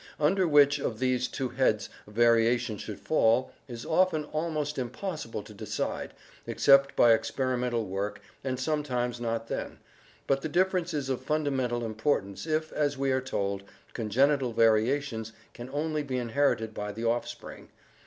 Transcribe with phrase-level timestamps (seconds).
[0.19, 5.45] Under which of these two heads a variation should fall is often almost impos sible
[5.45, 6.15] to decide
[6.47, 9.77] except by experimental work, and sometimes not then,
[10.25, 13.65] but the difference is of fundamental importance if, as we are 133 134 ORGANIC EVOLUTION
[13.93, 15.33] told, congenital variations
[15.71, 17.69] only can be inherited by the offspring.